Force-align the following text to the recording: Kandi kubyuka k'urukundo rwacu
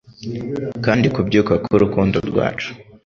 Kandi 0.85 1.05
kubyuka 1.15 1.53
k'urukundo 1.63 2.17
rwacu 2.29 2.69